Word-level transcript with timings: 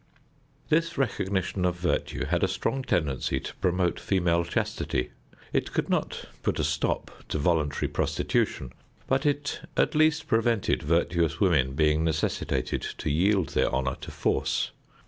This 0.69 0.97
recognition 0.97 1.63
of 1.63 1.75
virtue 1.75 2.25
had 2.25 2.43
a 2.43 2.47
strong 2.47 2.81
tendency 2.81 3.39
to 3.39 3.53
promote 3.57 3.99
female 3.99 4.43
chastity. 4.43 5.11
It 5.53 5.73
could 5.73 5.91
not 5.91 6.25
put 6.41 6.57
a 6.57 6.63
stop 6.63 7.11
to 7.29 7.37
voluntary 7.37 7.87
prostitution, 7.87 8.73
but 9.05 9.27
it 9.27 9.61
at 9.77 9.93
least 9.93 10.25
prevented 10.27 10.81
virtuous 10.81 11.39
women 11.39 11.73
being 11.73 12.03
necessitated 12.03 12.81
to 12.97 13.11
yield 13.11 13.49
their 13.49 13.69
honor 13.71 13.95
to 14.01 14.09
force. 14.09 14.71